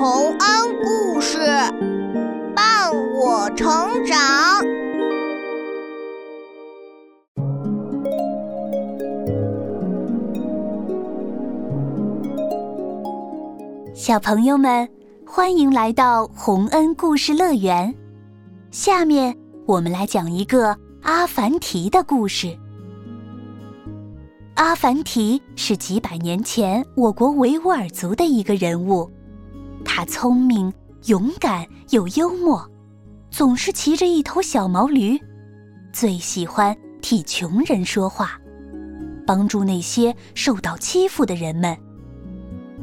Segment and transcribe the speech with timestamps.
[0.00, 0.38] 洪恩
[0.84, 1.38] 故事
[2.54, 2.88] 伴
[3.20, 3.66] 我成
[4.06, 4.16] 长。
[13.92, 14.88] 小朋友们，
[15.26, 17.92] 欢迎来到洪恩故事乐园。
[18.70, 19.36] 下面
[19.66, 22.56] 我们来讲一个阿凡提的故事。
[24.54, 29.10] 阿凡提是几百年前我国维吾尔族的一个人物，
[29.98, 30.72] 他聪明、
[31.06, 32.64] 勇敢又幽默，
[33.32, 35.18] 总是骑着一头小毛驴，
[35.92, 38.38] 最喜欢替穷人说话，
[39.26, 41.76] 帮助那些受到欺负的人们。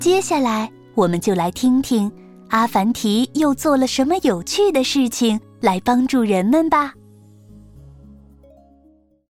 [0.00, 2.10] 接下来，我们就来听听
[2.48, 6.94] 阿凡提又做了什么有趣的事情来帮助人们吧。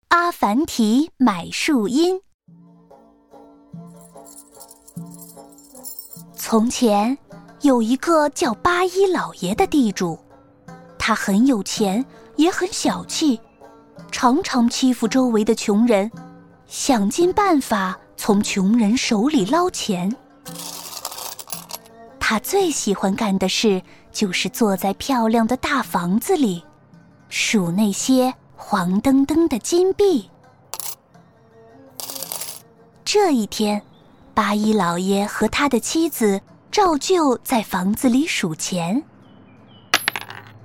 [0.08, 2.20] 阿凡提买树荫。
[6.34, 7.16] 从前，
[7.62, 10.18] 有一个叫八一老爷的地主，
[10.98, 12.04] 他很有钱，
[12.36, 13.40] 也很小气，
[14.12, 16.10] 常常欺负周围的穷人，
[16.66, 20.14] 想尽办法从穷人手里捞钱。
[22.20, 26.62] 他最喜欢干的事就是坐在漂亮的大房子里，
[27.28, 30.30] 数那些黄澄澄的金币。
[33.04, 33.82] 这一天。
[34.34, 39.02] 八一老爷和他的妻子照旧在房子里数钱。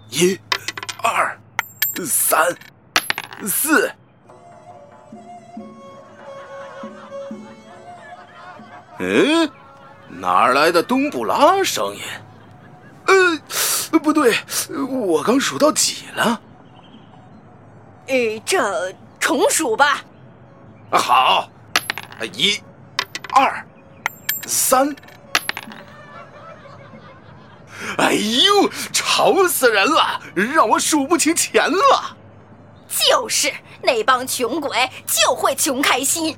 [0.10, 0.40] 一、
[1.02, 1.38] 二、
[2.06, 2.46] 三、
[3.48, 3.92] 四。
[9.00, 9.50] 嗯，
[10.08, 12.02] 哪儿来的冬不拉声音？
[13.08, 14.36] 呃，不对，
[14.88, 16.40] 我刚数到几了？
[18.08, 20.04] 呃，这重数吧。
[20.92, 21.50] 好，
[22.34, 22.62] 一。
[23.34, 23.66] 二，
[24.46, 24.96] 三，
[27.98, 32.18] 哎呦，吵死人了，让我数不清钱了。
[32.88, 36.38] 就是那帮穷鬼就会穷开心。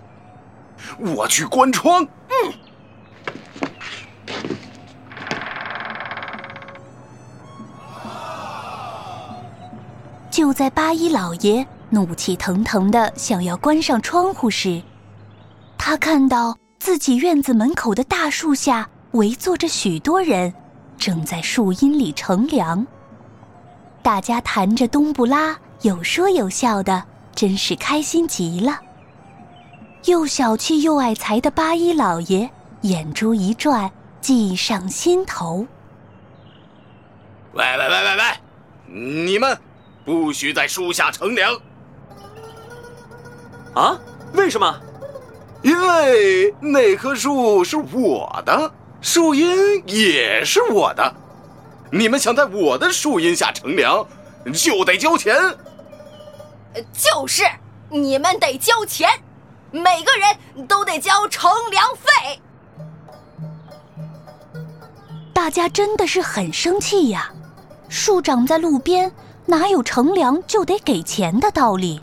[1.00, 2.08] 我去关窗。
[2.30, 2.54] 嗯。
[10.32, 14.82] 就在八一老爷怒气腾腾的想要关上窗户时，
[15.78, 16.58] 他看到。
[16.78, 20.54] 自己院子门口的大树下围坐着许多人，
[20.98, 22.86] 正在树荫里乘凉。
[24.02, 28.80] 大家弹着冬不拉，有说有笑的，真是开心极了。
[30.06, 32.50] 又小气又爱财的八一老爷
[32.82, 33.92] 眼珠一转，
[34.22, 35.66] 计上心头。
[37.54, 39.58] 喂喂喂喂喂，你们
[40.04, 41.60] 不许在树下乘凉！
[43.74, 43.98] 啊？
[44.34, 44.80] 为什么？
[45.64, 48.72] 因为那棵树是我的，
[49.06, 51.16] 树荫也是我的，
[51.92, 54.04] 你们想在我的树荫下乘凉，
[54.52, 55.36] 就得交钱。
[56.92, 57.44] 就是，
[57.92, 59.08] 你们得交钱，
[59.70, 62.42] 每个人都得交乘凉费。
[65.32, 67.32] 大家真的是很生气呀！
[67.88, 69.12] 树长在路边，
[69.46, 72.02] 哪有乘凉就得给钱的道理？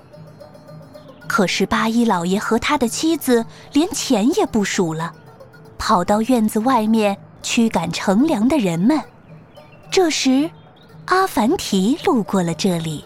[1.26, 5.12] 可是八一老爷和他的妻子连钱也不数了，
[5.84, 9.02] 跑到院子外面驱赶乘凉的人们。
[9.90, 10.48] 这时，
[11.06, 13.04] 阿凡提路过了这里。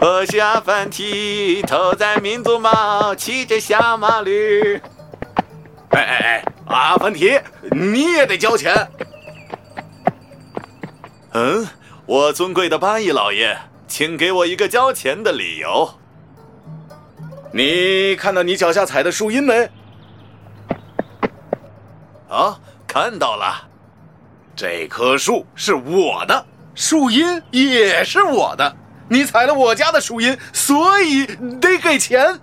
[0.00, 4.82] 我是阿凡提，头戴民族帽，骑着小毛驴。
[5.90, 7.40] 哎哎哎，阿凡提，
[7.70, 8.90] 你也得交钱。
[11.34, 11.68] 嗯，
[12.04, 13.56] 我尊贵的八一老爷。
[13.86, 15.90] 请给我一个交钱的理由。
[17.52, 19.70] 你看到你脚下踩的树荫没？
[22.28, 23.68] 啊，看到了。
[24.54, 28.76] 这棵树是我的，树荫也是我的。
[29.08, 31.26] 你踩了我家的树荫，所以
[31.60, 32.38] 得给钱。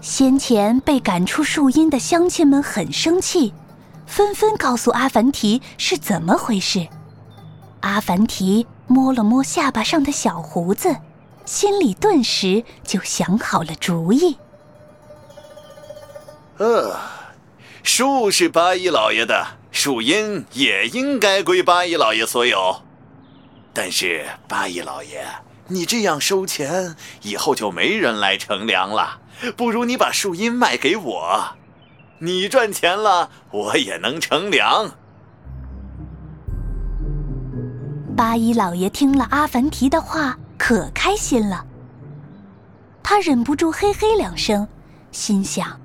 [0.00, 3.54] 先前被赶出树荫的乡亲们很生气，
[4.06, 6.86] 纷纷告诉阿凡提是怎么回事。
[7.80, 8.66] 阿凡提。
[8.92, 10.96] 摸了摸下巴上的小胡子，
[11.44, 14.36] 心里顿时就想好了主意。
[16.58, 16.96] 呃，
[17.82, 22.82] 树是八一老爷的，树荫也应该归八一老爷所有。
[23.72, 25.24] 但是八一老爷，
[25.68, 29.20] 你这样收钱，以后就没人来乘凉了。
[29.56, 31.56] 不如你把树荫卖给我，
[32.18, 34.90] 你赚钱了，我也能乘凉。
[38.14, 41.64] 八一老爷听了阿凡提的话，可开心了。
[43.02, 44.68] 他忍不住嘿嘿两声，
[45.10, 45.80] 心想：“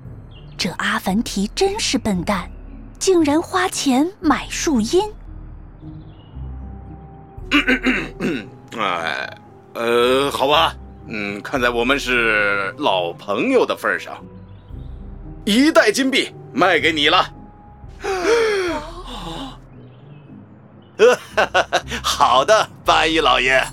[0.58, 2.50] 这阿凡提真是笨蛋，
[2.98, 5.10] 竟然花钱买树荫。
[8.76, 9.38] 哎，
[9.72, 10.76] 呃，好吧，
[11.06, 14.22] 嗯，看在我们是老朋友的份上，
[15.46, 17.32] 一袋金币卖给你了。
[22.04, 23.66] 好的，八一老爷。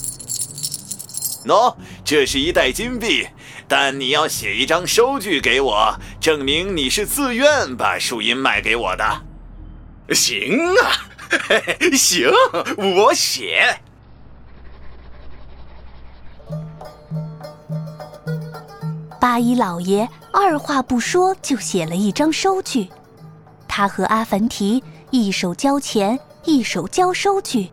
[1.46, 1.76] 喏，
[2.06, 3.28] 这是一袋金币，
[3.68, 9.22] 但你要写一张收据给我，证明你是自愿把树荫卖给我的。
[10.10, 12.30] 行啊，嘿 嘿行，
[12.96, 13.80] 我写。
[19.20, 22.90] 八一老爷二话不说就写了一张收据，
[23.68, 27.72] 他和阿凡提一手交钱，一手交收据，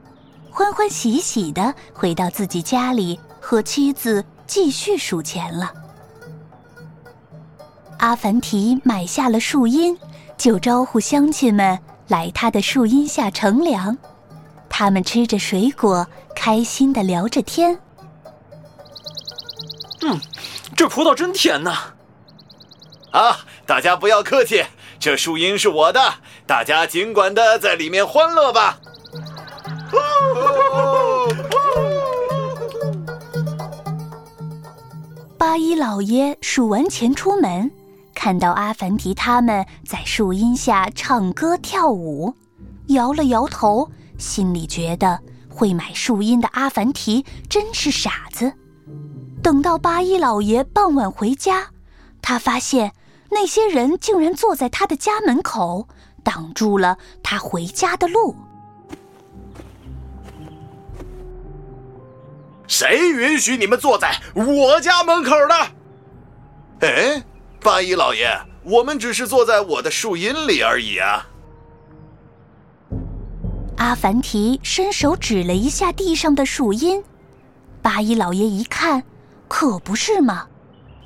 [0.48, 3.18] 欢欢喜喜的回到自己家里，
[3.50, 5.74] 和妻子继续数钱了。
[7.98, 9.98] 阿凡提买下了树荫，
[10.38, 11.76] 就招呼乡亲们
[12.06, 13.98] 来他的树荫下乘凉，
[14.68, 17.76] 他们吃着水果，开心的聊着天。
[20.02, 20.20] 嗯。
[20.76, 21.76] 这葡萄真甜呐！
[23.10, 24.64] 啊，大家不要客气，
[25.00, 26.14] 这树荫是我的，
[26.46, 28.78] 大家尽管的在里面欢乐吧。
[35.60, 37.70] 八一老爷数完钱出门，
[38.14, 42.34] 看到阿凡提他们在树荫下唱歌跳舞，
[42.86, 45.20] 摇了摇头，心里觉得
[45.50, 48.54] 会买树荫的阿凡提真是傻子。
[49.42, 51.66] 等到八一老爷傍晚回家，
[52.22, 52.94] 他发现
[53.30, 55.86] 那些人竟然坐在他的家门口，
[56.24, 58.34] 挡住了他回家的路。
[62.70, 66.86] 谁允许你们坐在我家门口的？
[66.86, 67.20] 哎，
[67.60, 68.30] 八一老爷，
[68.62, 71.26] 我们只是坐在我的树荫里而已啊！
[73.78, 77.02] 阿凡提伸手指了一下地上的树荫，
[77.82, 79.02] 八一老爷一看。
[79.48, 80.46] 可不是嘛，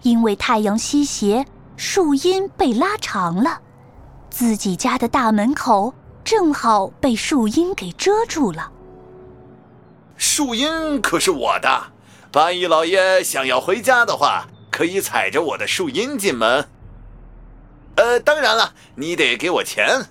[0.02, 1.46] 因为太阳西斜，
[1.78, 3.58] 树荫被拉长了，
[4.28, 8.70] 自己家的大门口正好被树荫给遮住了。
[10.16, 11.92] 树荫可是我的，
[12.30, 16.66] 八一老爷想要回家的话，可以踩着我的树荫进门。
[17.96, 20.06] 呃，当然了，你得给我钱。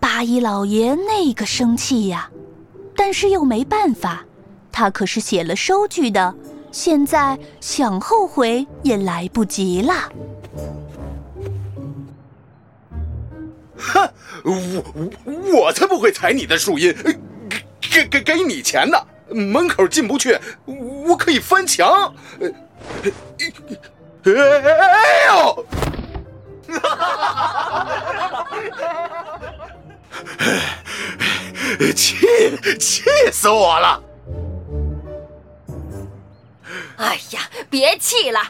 [0.00, 2.30] 八一老爷那个生气呀，
[2.94, 4.24] 但是又没办法。
[4.70, 6.34] 他可是写了收据的，
[6.70, 9.94] 现在想后悔也来不及了。
[13.92, 14.08] 哼，
[14.44, 16.94] 我我才不会踩你的树荫，
[17.80, 18.98] 给给给你钱呢！
[19.28, 22.14] 门口进不去，我可以翻墙。
[22.40, 24.32] 哎
[25.26, 25.66] 呦！
[31.94, 32.26] 气
[32.78, 33.02] 气
[33.32, 34.02] 死我了！
[36.96, 38.40] 哎呀，别气了，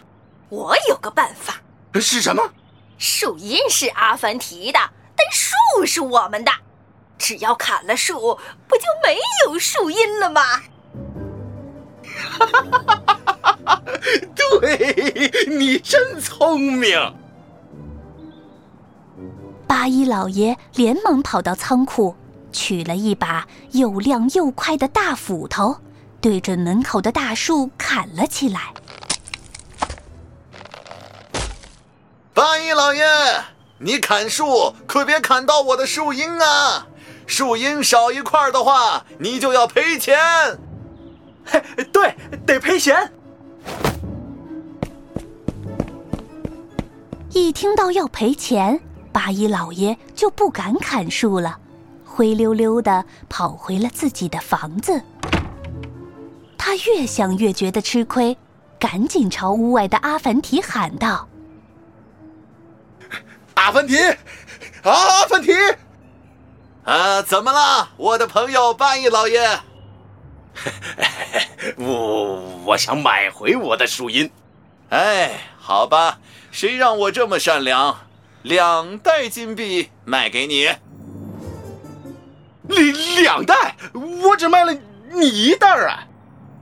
[0.49, 1.55] 我有个办法。
[2.01, 2.43] 是什么？
[2.99, 4.91] 树荫是阿凡提的，但
[5.35, 6.51] 树是我们的。
[7.19, 10.43] 只要砍了树，不就没有树荫了吗？
[12.17, 13.83] 哈哈哈哈哈！
[14.37, 17.15] 对你真聪明。
[19.67, 22.15] 八一老爷连忙跑到仓库，
[22.53, 25.77] 取了一把又亮又快的大斧头。
[26.21, 28.73] 对准门口的大树砍了起来。
[32.33, 33.05] 八一老爷，
[33.79, 36.87] 你砍树可别砍到我的树荫啊！
[37.27, 40.19] 树荫少一块的话，你就要赔钱。
[41.45, 41.63] 嘿，
[41.93, 42.15] 对，
[42.47, 43.13] 得赔钱。
[47.33, 51.59] 一听到要赔钱，八一老爷就不敢砍树了，
[52.05, 55.03] 灰溜溜的跑回了自己的房子。
[56.57, 58.37] 他越想越觉得吃亏，
[58.79, 61.29] 赶紧朝屋外的阿凡提喊道
[63.65, 63.97] ：“阿凡提，
[64.83, 65.51] 阿凡提，
[66.85, 69.41] 啊，怎么了，我的朋友半夜老爷？
[71.79, 74.31] 我我想买回我的树荫。
[74.91, 76.19] 哎，好吧，
[76.51, 78.01] 谁让我这么善良？
[78.43, 80.69] 两袋金币卖给你。
[82.69, 83.77] 两两袋？
[84.25, 84.77] 我只卖了
[85.11, 86.05] 你一袋啊！”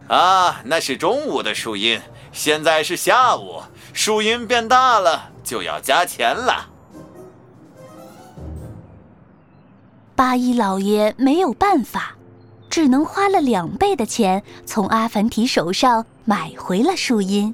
[0.07, 3.61] 啊，那是中午的树荫，现在是下午，
[3.93, 6.69] 树荫变大了，就要加钱了。
[10.23, 12.15] 八一老爷没有办法，
[12.71, 17.53] 只能花了两倍的钱从阿凡提手上买回了树荫。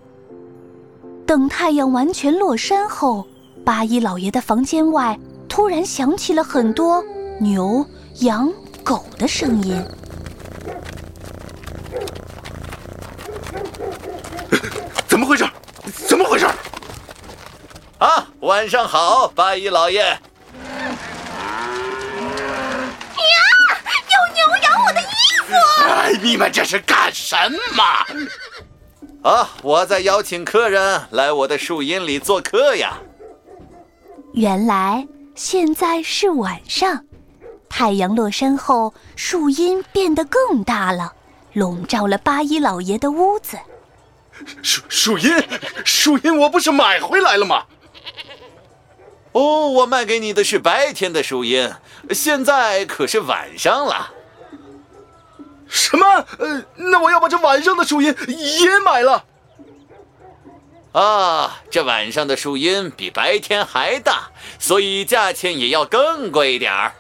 [1.27, 3.27] 等太阳完全落山后，
[3.65, 7.03] 八一老爷的房间外突然响起了很多
[7.41, 7.83] 牛、
[8.17, 8.53] 羊、
[8.85, 9.83] 狗的声音。
[15.09, 15.49] 怎么回事？
[16.07, 16.45] 怎么回事？
[17.97, 20.01] 啊，晚上好，八一老爷。
[20.01, 20.19] 呀！
[24.11, 25.05] 有牛咬我的衣
[25.47, 25.53] 服！
[25.85, 27.35] 哎，你们这是干什
[27.75, 27.82] 么？
[29.23, 32.99] 啊，我在邀请客人来我的树荫里做客呀。
[34.35, 37.06] 原来现在是晚上，
[37.70, 41.14] 太阳落山后，树荫变得更大了，
[41.54, 43.56] 笼罩了八一老爷的屋子。
[44.62, 45.32] 树树荫，
[45.82, 47.64] 树荫，我不是买回来了吗？
[49.32, 51.73] 哦，我卖给你的是白天的树荫，
[52.11, 54.12] 现在可是晚上了。
[55.69, 56.07] 什么？
[56.39, 59.25] 呃，那我要把这晚上的树荫也买了。
[60.93, 66.95] 啊，这晚上的树荫比白天还大，所以价钱也要更贵点儿。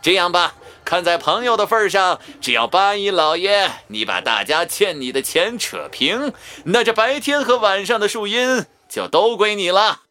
[0.00, 6.32] 这样吧，看在朋友的份上，只要八一老爷你把大家欠你的钱扯平，
[6.64, 10.02] 那这白天和晚上的树荫就都归你了。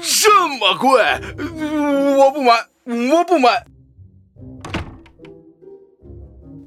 [0.00, 1.20] 这么贵，
[2.16, 2.66] 我不买，
[3.12, 3.64] 我不买。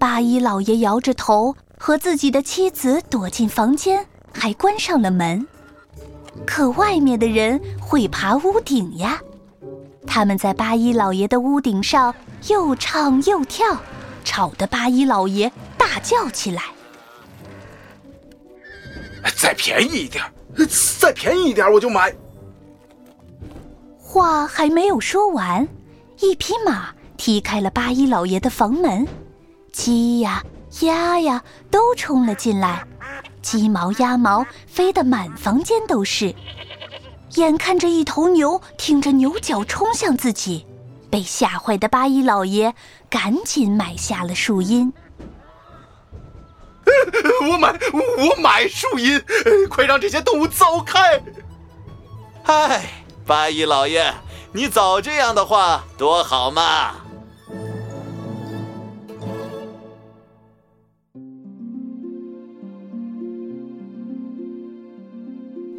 [0.05, 5.47] 八一老爷摇着头，和自己的妻子躲进房间，还关上了门。
[6.45, 9.19] 可外面的人会爬屋顶呀，
[10.05, 12.13] 他们在八一老爷的屋顶上
[12.49, 13.81] 又唱又跳，
[14.23, 16.61] 吵得八一老爷大叫起来。
[19.35, 20.23] 再便宜一点，
[21.01, 22.15] 再便宜一点我就买。
[23.97, 25.67] 话还没有说完，
[26.19, 29.07] 一匹马踢开了八一老爷的房门，
[29.75, 30.41] 鸡呀、
[30.79, 32.87] 鸭呀都冲了进来，
[33.41, 36.33] 鸡毛鸭毛飞得满房间都是。
[37.33, 40.65] 眼看着一头牛挺着牛角冲向自己，
[41.11, 42.73] 被吓坏的八一老爷
[43.09, 44.93] 赶紧买下了树荫。
[47.51, 49.21] 我买，我买树荫，
[49.69, 51.21] 快让这些动物走开！
[52.45, 53.03] 唉。
[53.27, 54.13] 八一老爷，
[54.53, 56.95] 你早这样的话多好嘛！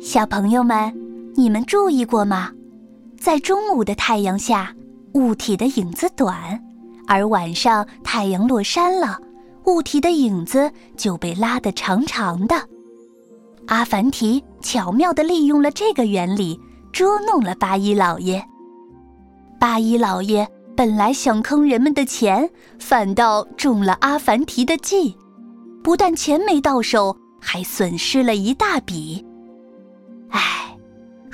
[0.07, 0.95] 小朋友们，
[1.35, 2.53] 你们注意过吗？
[3.19, 4.73] 在中午的太阳下，
[5.15, 6.33] 物体的影子短；
[7.09, 9.19] 而晚上太阳落山了，
[9.65, 12.55] 物体的影子就被拉得长长的。
[13.67, 16.57] 阿凡提巧妙地利用了这个原理。
[16.93, 18.43] 捉弄了八一老爷。
[19.59, 22.49] 八一老爷本来想坑人们的钱，
[22.79, 25.17] 反倒中了阿凡提的计，
[25.83, 29.27] 不但钱没到手，还损失了一大笔。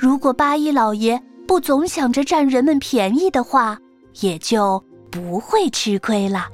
[0.03, 1.17] 如果八一老爷
[1.47, 3.79] 不总想着占人们便宜的话，
[4.19, 6.45] 也就不会吃亏了。